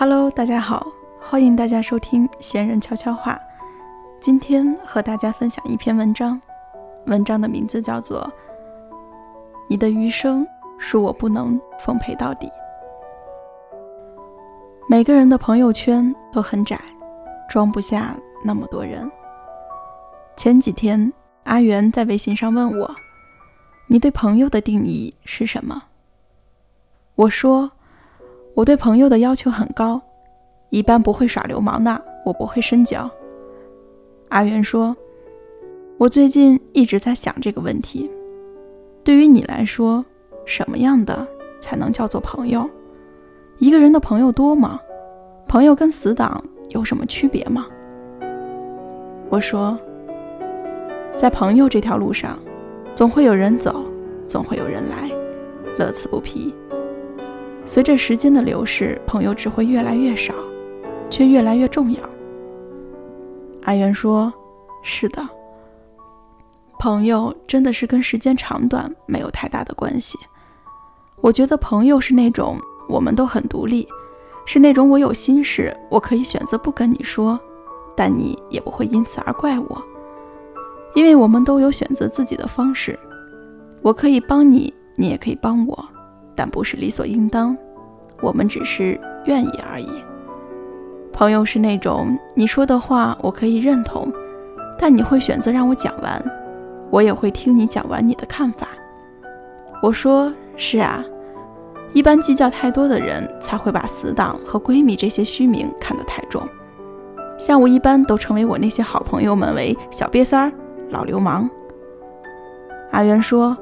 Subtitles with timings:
[0.00, 0.86] Hello，大家好，
[1.20, 3.38] 欢迎大家收听闲人悄悄话。
[4.18, 6.40] 今天和大家分享一篇文章，
[7.04, 8.22] 文章的名字叫做
[9.68, 10.46] 《你的余生
[10.80, 12.46] 恕我不能奉陪到底》。
[14.88, 16.80] 每个人的朋友圈都很窄，
[17.46, 19.12] 装不下那么多人。
[20.34, 21.12] 前几天，
[21.44, 22.96] 阿元在微信上问我
[23.86, 25.82] ：“你对朋友的定义是什么？”
[27.16, 27.72] 我说。
[28.60, 29.98] 我对朋友的要求很高，
[30.68, 33.10] 一般不会耍流氓的，我不会深交。
[34.28, 34.94] 阿元说
[35.96, 38.10] ：“我最近一直在想这个问题，
[39.02, 40.04] 对于你来说，
[40.44, 41.26] 什么样的
[41.58, 42.68] 才能叫做朋友？
[43.56, 44.78] 一个人的朋友多吗？
[45.48, 47.66] 朋友跟死党有什么区别吗？”
[49.30, 49.78] 我说
[51.16, 52.38] ：“在朋友这条路上，
[52.94, 53.82] 总会有人走，
[54.26, 55.10] 总会有人来，
[55.78, 56.54] 乐此不疲。”
[57.64, 60.34] 随着时间的流逝，朋友只会越来越少，
[61.08, 62.00] 却越来越重要。
[63.62, 64.32] 阿元说
[64.82, 65.22] ：“是的，
[66.78, 70.18] 朋友真的是跟时间长短没有太大的关系。
[71.20, 72.56] 我觉得朋友是那种
[72.88, 73.86] 我们都很独立，
[74.46, 77.38] 是那种我有心事我可以选择不跟你说，
[77.94, 79.82] 但你也不会因此而怪我，
[80.94, 82.98] 因为我们都有选择自己的方式。
[83.82, 85.88] 我可以帮你，你也可以帮我。”
[86.34, 87.56] 但不是理所应当，
[88.20, 89.88] 我们只是愿意而已。
[91.12, 94.10] 朋友是那种你说的话我可以认同，
[94.78, 96.24] 但你会选择让我讲完，
[96.90, 98.68] 我也会听你讲完你的看法。
[99.82, 101.04] 我说是啊，
[101.92, 106.48] 一般计较太多的人才会把死党和闺蜜这些虚名看得太重，
[107.38, 110.52] 像我一般都称为我那些好朋友们为小瘪三儿、
[110.90, 111.48] 老流氓。
[112.92, 113.56] 阿元说。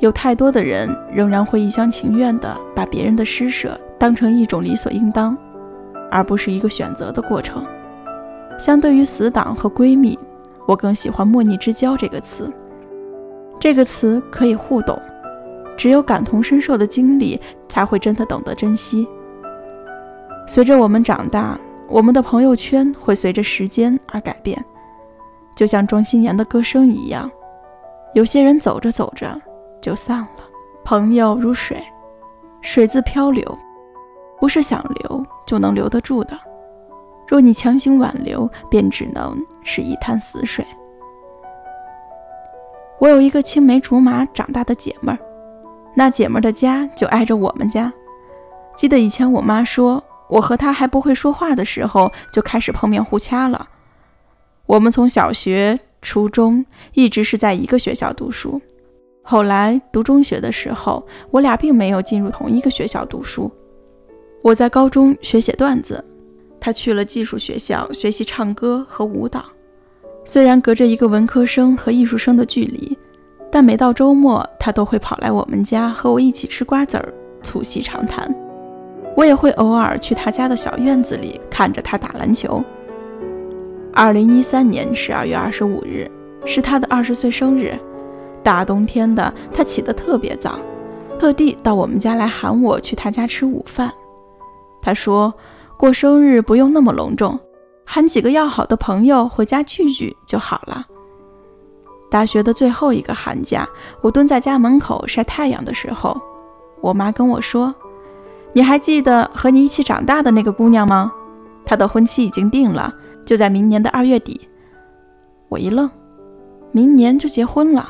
[0.00, 5.36] 有太多的人仍然会一厢情愿地把别人的施舍当成一种理所应当，
[6.10, 7.64] 而不是一个选择的过程。
[8.58, 10.18] 相对于死党和闺蜜，
[10.66, 12.52] 我更喜欢“莫逆之交”这个词。
[13.58, 15.00] 这个词可以互动，
[15.76, 19.08] 只有感同身受的经历才会真的懂得珍惜。
[20.46, 24.62] 随着我们长大，我们的朋友圈会随着时间而改变，
[25.56, 27.30] 就像庄心妍的歌声一样，
[28.12, 29.40] 有些人走着走着。
[29.84, 30.28] 就散了。
[30.82, 31.82] 朋友如水，
[32.62, 33.58] 水自漂流，
[34.40, 36.38] 不是想留就能留得住的。
[37.28, 40.64] 若你强行挽留，便只能是一滩死水。
[42.98, 45.18] 我有一个青梅竹马长大的姐妹儿，
[45.94, 47.92] 那姐妹儿的家就挨着我们家。
[48.74, 53.68] 记得以前我妈说，我和她还不会说话的时候，就开始碰面互掐了。
[54.64, 58.62] 我们从小学、初中一直是在一个学校读书。
[59.26, 63.50] 后来读中学的时候，我俩并没有进入同一个学校读书。
[64.42, 66.04] 我在高中学写段子，
[66.60, 69.42] 他去了技术学校学习唱歌和舞蹈。
[70.26, 72.96] 虽然隔着一个文科生和艺术生的距离，
[73.50, 77.12] 但每到周末，他都会跑来我们家和我一起吃瓜子儿、
[77.42, 78.30] 促膝长谈。
[79.16, 82.62] 我也会偶尔去他家的小院子里看着他打篮球。
[83.94, 86.10] 二零一三年十二月二十五日
[86.44, 87.74] 是他的二十岁生日。
[88.44, 90.58] 大冬天的，他起得特别早，
[91.18, 93.90] 特地到我们家来喊我去他家吃午饭。
[94.82, 95.32] 他说
[95.78, 97.40] 过生日不用那么隆重，
[97.86, 100.86] 喊几个要好的朋友回家聚聚就好了。
[102.10, 103.66] 大学的最后一个寒假，
[104.02, 106.20] 我蹲在家门口晒太阳的时候，
[106.82, 107.74] 我妈跟我说
[108.52, 111.10] ：“你还记得和你一起长大的那个姑娘吗？
[111.64, 112.94] 她的婚期已经定了，
[113.24, 114.48] 就在明年的二月底。”
[115.48, 115.90] 我一愣，
[116.70, 117.88] 明年就结婚了。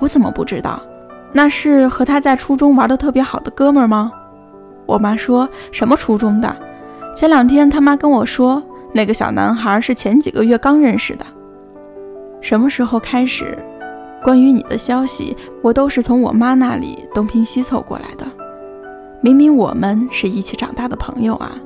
[0.00, 0.80] 我怎么不知道？
[1.32, 4.12] 那是和他在初中玩的特别好的哥们儿吗？
[4.86, 6.56] 我妈说什么初中的？
[7.16, 8.62] 前两天他妈跟我说，
[8.92, 11.24] 那个小男孩是前几个月刚认识的。
[12.40, 13.58] 什么时候开始，
[14.22, 18.26] 关于你的消息，我都是从我妈那里东拼西凑过来的。
[19.20, 21.56] 明明我们是一起长大的朋友啊，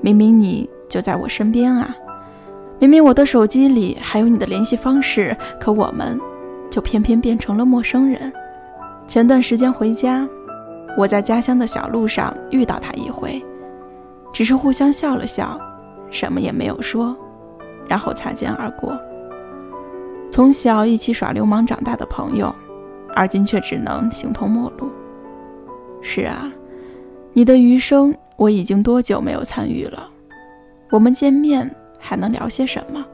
[0.00, 1.96] 明明你就在我身边啊，
[2.78, 6.20] 明明我的手机里还有你的联系方式，可我们。
[6.72, 8.32] 就偏偏变成了陌生人。
[9.06, 10.26] 前段时间回家，
[10.96, 13.44] 我在家乡的小路上遇到他一回，
[14.32, 15.60] 只是互相笑了笑，
[16.10, 17.14] 什么也没有说，
[17.86, 18.98] 然后擦肩而过。
[20.30, 22.54] 从小一起耍流氓长大的朋友，
[23.14, 24.88] 而今却只能形同陌路。
[26.00, 26.50] 是啊，
[27.34, 30.08] 你的余生我已经多久没有参与了？
[30.90, 33.04] 我们见面还能聊些什么？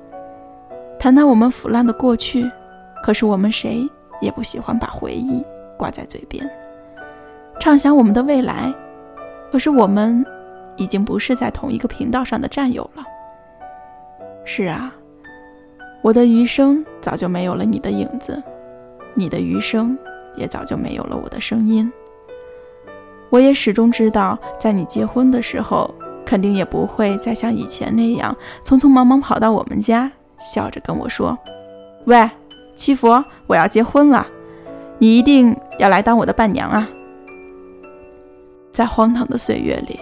[1.00, 2.48] 谈谈我们腐烂的过去，
[3.02, 3.88] 可是我们谁
[4.20, 5.44] 也不喜欢把回忆
[5.76, 6.48] 挂在嘴边。
[7.60, 8.72] 畅想我们的未来，
[9.50, 10.24] 可是我们
[10.76, 13.04] 已经不是在同一个频道上的战友了。
[14.44, 14.94] 是啊，
[16.02, 18.42] 我的余生早就没有了你的影子，
[19.14, 19.98] 你的余生
[20.36, 21.90] 也早就没有了我的声音。
[23.30, 25.94] 我也始终知道，在你结婚的时候，
[26.24, 28.34] 肯定也不会再像以前那样
[28.64, 31.36] 匆匆忙忙跑到我们家，笑着跟我说
[32.06, 32.30] ：“喂，
[32.78, 34.26] 七佛，我要结婚了，
[34.98, 36.88] 你一定要来当我的伴娘啊！”
[38.72, 39.98] 在荒唐的岁月里，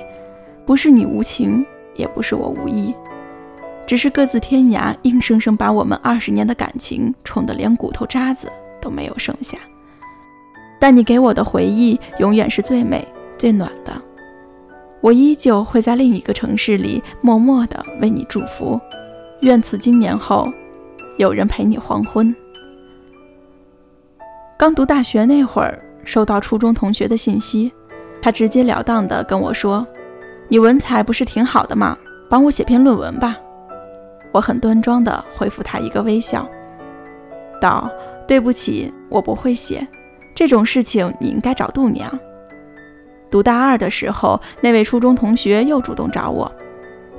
[0.67, 1.65] 不是你无情，
[1.95, 2.95] 也不是我无意，
[3.87, 8.47] 只是各自天涯，硬生生把我们二十年的感情宠得连骨头渣子
[8.79, 9.57] 都没有剩下。
[10.79, 13.03] 但你给我的回忆，永远是最美。
[13.39, 13.93] 最暖的，
[15.01, 18.81] 我依旧会在另一个城市里默默地为你祝福，
[19.41, 20.49] 愿此经年后，
[21.19, 22.35] 有人陪你黄昏。
[24.59, 27.71] 刚读大学那会儿，收到初中同学的信息，
[28.23, 29.87] 他直截了当地跟我说
[30.49, 31.95] ：“你文采不是挺好的吗？
[32.31, 33.37] 帮我写篇论文吧。”
[34.33, 36.49] 我很端庄地回复他一个微笑，
[37.61, 37.91] 道
[38.27, 39.87] ：“对不起，我不会写，
[40.35, 42.11] 这种事情你应该找度娘。”
[43.31, 46.51] 读大二的时候，那位初中同学又主动找我，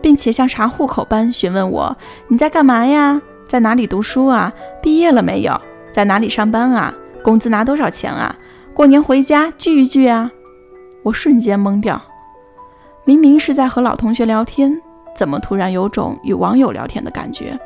[0.01, 1.95] 并且像查户口般询问我
[2.29, 3.21] ：“你在干嘛呀？
[3.47, 4.51] 在哪里读书啊？
[4.81, 5.61] 毕业了没有？
[5.91, 6.91] 在哪里上班啊？
[7.23, 8.35] 工资拿多少钱啊？
[8.73, 10.31] 过年回家聚一聚啊？”
[11.03, 12.01] 我瞬间懵掉，
[13.05, 14.81] 明明是在和老同学聊天，
[15.15, 17.57] 怎么突然有种与网友聊天的感觉？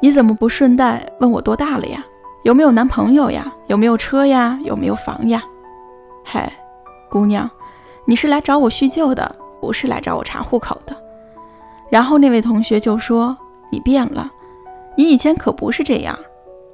[0.00, 2.04] 你怎么不顺带问我多大了呀？
[2.42, 3.52] 有没有男朋友呀？
[3.66, 4.58] 有没有车呀？
[4.64, 5.42] 有没有房呀？
[6.24, 6.52] 嗨，
[7.10, 7.50] 姑娘。
[8.04, 10.96] 你是来找我叙旧的，不是来找我查户口的。
[11.88, 13.36] 然后那位同学就说
[13.70, 14.32] ：“你变了，
[14.96, 16.18] 你以前可不是这样，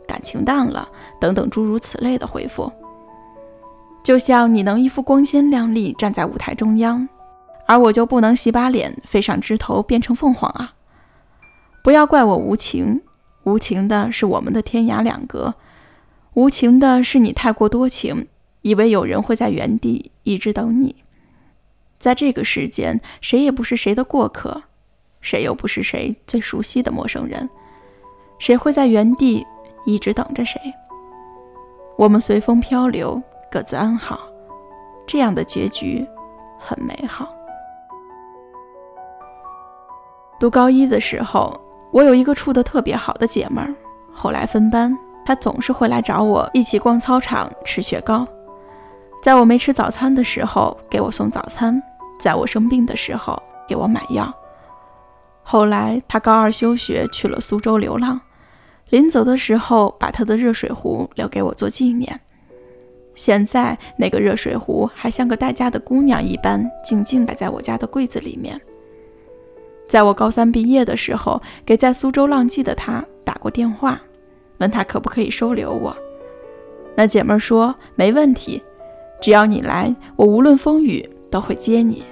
[0.09, 0.89] 感情淡了，
[1.21, 2.73] 等等诸如此类的回复。
[4.03, 7.07] 就像你能一副光鲜亮丽站在舞台中央，
[7.67, 10.73] 而我就不能洗把脸飞上枝头变成凤凰啊！
[11.85, 13.03] 不要怪我无情，
[13.45, 15.55] 无情的是我们的天涯两隔，
[16.33, 18.27] 无情的是你太过多情，
[18.63, 20.97] 以为有人会在原地一直等你。”
[22.01, 24.63] 在这个世间，谁也不是谁的过客，
[25.21, 27.51] 谁又不是谁最熟悉的陌生人。
[28.39, 29.45] 谁会在原地
[29.85, 30.61] 一直等着谁？
[31.97, 33.21] 我们随风漂流，
[33.51, 34.21] 各自安好，
[35.07, 36.07] 这样的结局
[36.59, 37.29] 很美好。
[40.39, 41.61] 读高一的时候，
[41.91, 43.75] 我有一个处得特别好的姐们儿，
[44.13, 48.27] 后来分班，她总是会来找我一起逛操场、吃雪糕。
[49.21, 51.75] 在我没吃早餐的时候，给我送早餐；
[52.21, 54.33] 在我生病的时候，给我买药。
[55.43, 58.21] 后来他高二休学去了苏州流浪，
[58.91, 62.19] 临走的时候把他的热水壶留给我做纪念。
[63.15, 68.61] 现在那个热水壶还像个待嫁的姑娘一般，静静摆在我家的柜子里面。
[69.89, 74.01] 在我高三毕业的时候，给在苏州浪迹的他打过电话，
[74.59, 75.97] 问他可不可以收留我。
[76.95, 78.63] 那姐妹说没问题。
[79.21, 82.05] 只要你来，我无论风雨都会接你。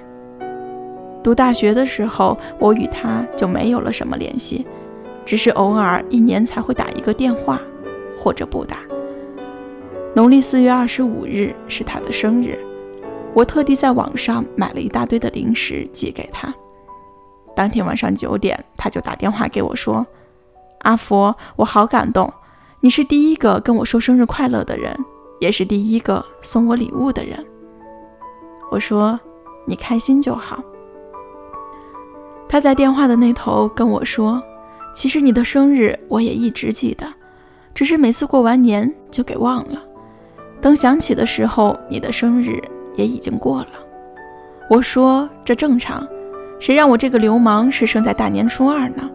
[1.23, 4.67] 读大学的时候，我与他就没有了什么联系，
[5.27, 7.59] 只是偶尔一年才会打一个电话，
[8.17, 8.77] 或者不打。
[10.15, 12.57] 农历四月二十五日是他的生日，
[13.33, 16.55] 我特地在网上买了一大堆的零食寄给他。
[17.53, 20.07] 当天晚上九点，他就打电话给我说
[20.83, 22.33] ：“阿佛，我好感动，
[22.79, 24.97] 你是第一个跟我说生日快乐的人。”
[25.39, 27.45] 也是第一个送我礼物的人。
[28.71, 29.19] 我说
[29.67, 30.63] ：“你开心就好。”
[32.49, 34.41] 他在电话的那头跟我说
[34.97, 37.05] ：“其实你的生日我也一直记得，
[37.71, 39.79] 只是每次过完年就给忘了。
[40.59, 42.59] 等想起的时候，你的生日
[42.95, 43.67] 也已经过了。”
[44.71, 46.03] 我说：“这正常，
[46.59, 49.07] 谁让我这个流氓是生在大年初二呢？”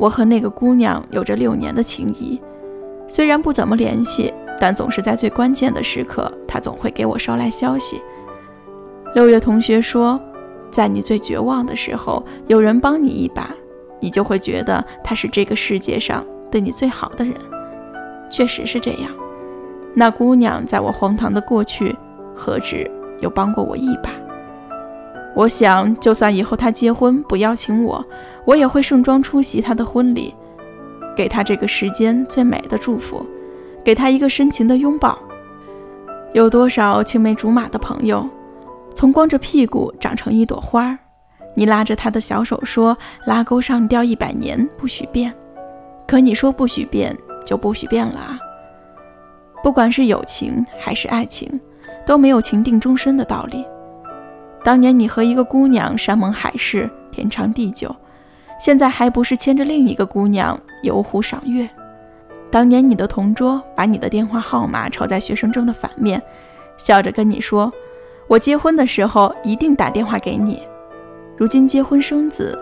[0.00, 2.40] 我和那个姑娘有着六年的情谊，
[3.06, 4.34] 虽然不怎么联系。
[4.58, 8.00] 但总是在最关键的时刻，他总会给我捎来消息。
[9.14, 10.18] 六月同学说，
[10.70, 13.54] 在你最绝望的时候，有人帮你一把，
[14.06, 17.34] 你就会觉得他是这个世界上对你最好的人。
[18.30, 19.10] 确实是这样。
[19.94, 21.92] 那姑娘在我荒唐的过去，
[22.36, 22.88] 何止
[23.20, 24.10] 有帮过我一把？
[25.34, 28.06] 我想，就算以后他结婚不邀请我，
[28.44, 30.32] 我也会盛装出席他的婚礼，
[31.16, 33.26] 给他这个时间最美的祝福，
[33.82, 35.18] 给他一个深情的拥抱。
[36.32, 38.24] 有多少青梅竹马的朋友，
[38.94, 40.98] 从光着屁股长成一朵花儿，
[41.56, 42.96] 你拉着他的小手说
[43.26, 45.34] ：“拉钩上吊一百年不许变。”
[46.06, 48.38] 可你说不许变，就不许变了啊！
[49.62, 51.60] 不管是友情还是爱情，
[52.06, 53.64] 都没有情定终身的道理。
[54.62, 57.94] 当年你和一个姑娘山盟海誓、天长地久，
[58.60, 61.68] 现在还不是牵着另一个姑娘游湖赏月？
[62.52, 66.22] 当年你的同桌把你的电话号码抄在学生证的反面，
[66.76, 67.72] 笑着跟你说
[68.28, 70.62] ：“我结婚的时候一定打电话给你。”
[71.36, 72.58] 如今结婚生子，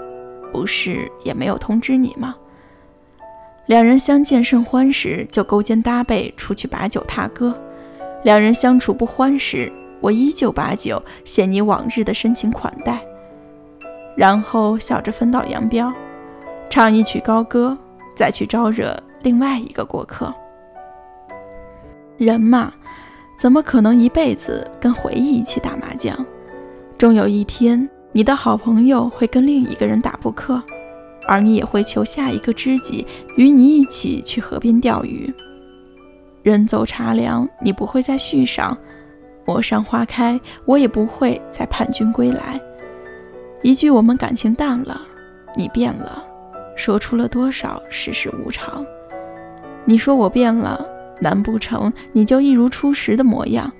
[0.52, 2.34] 不是也没有通知你吗？
[3.66, 7.52] 两人相见甚欢时，就勾肩搭背出去把酒踏歌；
[8.24, 13.00] 两人相处不欢时，我依旧把酒献你往日的深情款待，
[14.16, 15.92] 然后笑着分道扬镳，
[16.68, 17.78] 唱一曲高歌，
[18.16, 20.34] 再去招惹另外一个过客。
[22.18, 22.72] 人嘛，
[23.38, 26.26] 怎么可能一辈子跟回忆一起打麻将？
[26.98, 30.62] 终有一天，你的好朋友会跟另一个人打扑克，
[31.26, 33.04] 而你也会求下一个知己
[33.37, 35.35] 与你一起去河边钓鱼。
[36.44, 38.78] 人走茶凉，你不会再续上。
[39.44, 42.61] 陌上花开，我也不会再盼君归来。
[43.62, 45.02] 一句我们感情淡了，
[45.56, 46.25] 你变了，
[46.76, 48.87] 说出了多少世事无常。
[49.85, 50.87] 你说我变了，
[51.21, 53.73] 难不成你就一如初时的模样？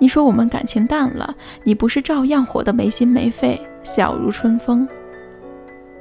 [0.00, 4.88] 你说我们感情淡了，你不是照样活得没心没肺，笑如春风？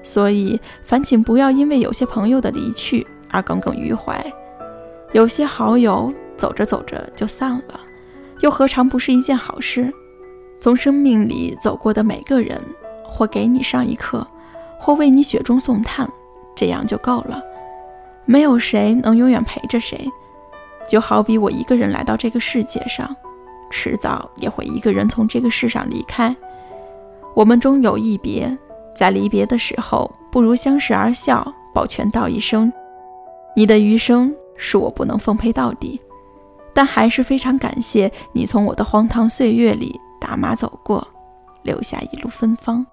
[0.02, 4.26] 所以，烦请不要因为有些朋友的离去而耿耿于怀。
[5.12, 7.80] 有些好友走着走着就散了。
[8.40, 9.94] 又何尝不是一件好事？
[10.62, 12.58] 从生命里走过的每个人，
[13.04, 14.26] 或给你上一课，
[14.80, 16.10] 或为你雪中送炭，
[16.56, 17.42] 这样就够了。
[18.26, 20.10] 没有谁能永远陪着谁，
[20.88, 23.14] 就好比我一个人来到这个世界上，
[23.70, 26.36] 迟早也会一个人从这个世上离开。
[27.36, 28.58] 我们终有一别，
[28.96, 32.72] 在离别的时候，不如相视而笑，抱拳道一声
[33.56, 36.00] ：“你的余生是我不能奉陪到底。”
[36.74, 41.06] 但还是非常感谢你从我的荒唐岁月里打马走过，
[41.64, 42.86] 留下一路芬芳。